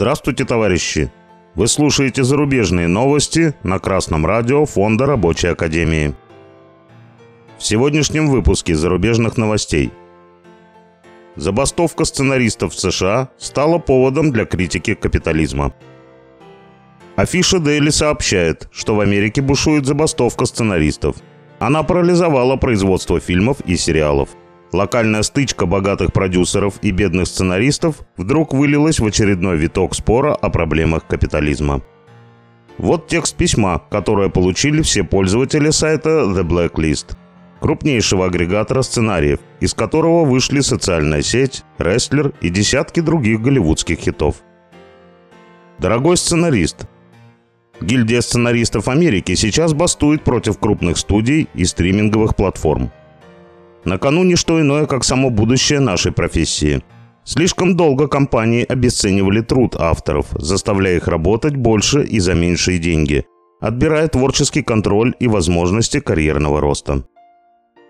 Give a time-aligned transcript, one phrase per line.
[0.00, 1.12] Здравствуйте, товарищи!
[1.54, 6.14] Вы слушаете зарубежные новости на Красном радио Фонда Рабочей Академии.
[7.58, 9.92] В сегодняшнем выпуске зарубежных новостей.
[11.36, 15.74] Забастовка сценаристов в США стала поводом для критики капитализма.
[17.16, 21.16] Афиша Дейли сообщает, что в Америке бушует забастовка сценаристов.
[21.58, 24.30] Она парализовала производство фильмов и сериалов.
[24.72, 31.06] Локальная стычка богатых продюсеров и бедных сценаристов вдруг вылилась в очередной виток спора о проблемах
[31.06, 31.82] капитализма.
[32.78, 37.16] Вот текст письма, которое получили все пользователи сайта The Blacklist,
[37.60, 44.36] крупнейшего агрегатора сценариев, из которого вышли социальная сеть, рестлер и десятки других голливудских хитов.
[45.78, 46.86] Дорогой сценарист,
[47.80, 52.92] Гильдия сценаристов Америки сейчас бастует против крупных студий и стриминговых платформ–
[53.84, 56.82] на кону не что иное, как само будущее нашей профессии.
[57.24, 63.24] Слишком долго компании обесценивали труд авторов, заставляя их работать больше и за меньшие деньги,
[63.60, 67.04] отбирая творческий контроль и возможности карьерного роста.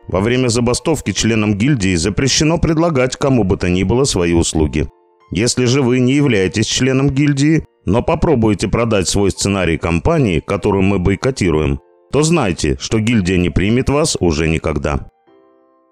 [0.08, 4.88] Во время забастовки членам гильдии запрещено предлагать кому бы то ни было свои услуги.
[5.30, 10.98] Если же вы не являетесь членом гильдии, но попробуете продать свой сценарий компании, которую мы
[10.98, 11.78] бойкотируем,
[12.12, 15.08] то знайте, что гильдия не примет вас уже никогда.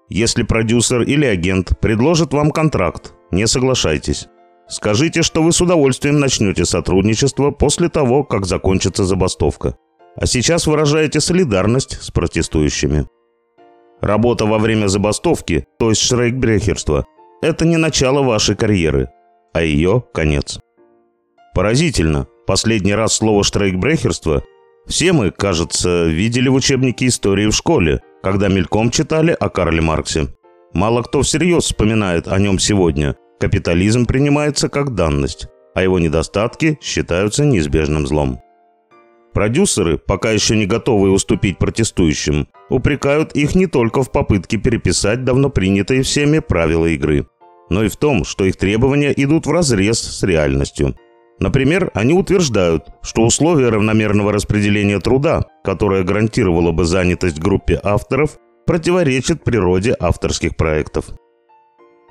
[0.09, 4.27] Если продюсер или агент предложит вам контракт, не соглашайтесь.
[4.67, 9.77] Скажите, что вы с удовольствием начнете сотрудничество после того, как закончится забастовка.
[10.15, 13.07] А сейчас выражаете солидарность с протестующими.
[14.01, 17.05] Работа во время забастовки, то есть шрейкбрехерство,
[17.41, 19.09] это не начало вашей карьеры,
[19.53, 20.59] а ее конец.
[21.53, 24.43] Поразительно, последний раз слово «штрейкбрехерство»
[24.87, 30.27] все мы, кажется, видели в учебнике истории в школе, когда мельком читали о Карле Марксе.
[30.73, 33.15] Мало кто всерьез вспоминает о нем сегодня.
[33.39, 38.39] Капитализм принимается как данность, а его недостатки считаются неизбежным злом.
[39.33, 45.49] Продюсеры, пока еще не готовые уступить протестующим, упрекают их не только в попытке переписать давно
[45.49, 47.27] принятые всеми правила игры,
[47.69, 50.95] но и в том, что их требования идут вразрез с реальностью–
[51.39, 59.43] Например, они утверждают, что условия равномерного распределения труда, которое гарантировало бы занятость группе авторов, противоречат
[59.43, 61.05] природе авторских проектов.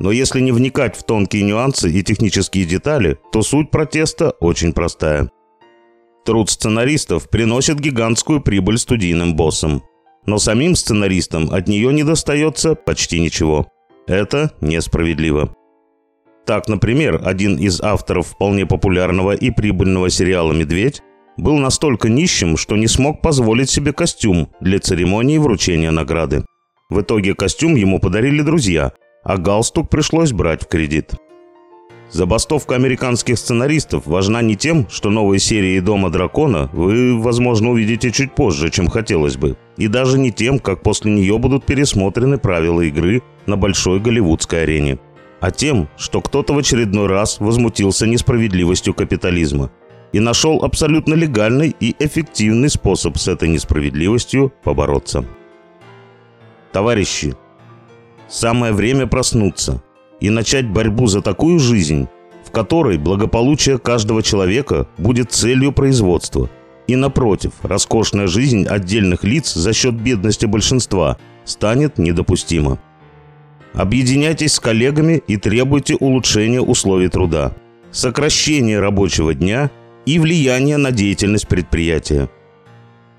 [0.00, 5.30] Но если не вникать в тонкие нюансы и технические детали, то суть протеста очень простая.
[6.24, 9.82] Труд сценаристов приносит гигантскую прибыль студийным боссам.
[10.26, 13.66] Но самим сценаристам от нее не достается почти ничего.
[14.06, 15.54] Это несправедливо.
[16.48, 21.02] Так, например, один из авторов вполне популярного и прибыльного сериала «Медведь»
[21.36, 26.46] был настолько нищим, что не смог позволить себе костюм для церемонии вручения награды.
[26.88, 28.92] В итоге костюм ему подарили друзья,
[29.24, 31.12] а галстук пришлось брать в кредит.
[32.10, 38.34] Забастовка американских сценаристов важна не тем, что новые серии «Дома дракона» вы, возможно, увидите чуть
[38.34, 43.20] позже, чем хотелось бы, и даже не тем, как после нее будут пересмотрены правила игры
[43.44, 44.98] на большой голливудской арене–
[45.40, 49.70] а тем, что кто-то в очередной раз возмутился несправедливостью капитализма
[50.12, 55.24] и нашел абсолютно легальный и эффективный способ с этой несправедливостью побороться.
[56.72, 57.34] Товарищи,
[58.28, 59.82] самое время проснуться
[60.20, 62.08] и начать борьбу за такую жизнь,
[62.44, 66.48] в которой благополучие каждого человека будет целью производства,
[66.86, 72.78] и напротив, роскошная жизнь отдельных лиц за счет бедности большинства станет недопустима.
[73.74, 77.52] Объединяйтесь с коллегами и требуйте улучшения условий труда,
[77.90, 79.70] сокращения рабочего дня
[80.06, 82.28] и влияния на деятельность предприятия.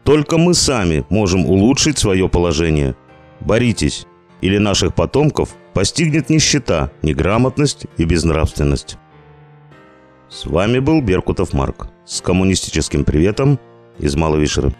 [0.04, 2.96] Только мы сами можем улучшить свое положение.
[3.42, 4.06] Боритесь,
[4.42, 8.98] или наших потомков постигнет нищета, неграмотность и безнравственность.
[10.30, 13.60] С вами был Беркутов Марк с коммунистическим приветом
[13.98, 14.74] из Маловишера.